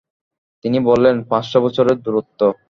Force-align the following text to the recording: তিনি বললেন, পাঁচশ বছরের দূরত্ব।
তিনি 0.65 0.77
বললেন, 0.79 1.15
পাঁচশ 1.23 1.53
বছরের 1.57 1.97
দূরত্ব। 2.01 2.39